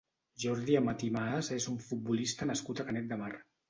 [0.43, 3.35] Jordi Amat i Maas és un futbolista nascut a Canet de Mar.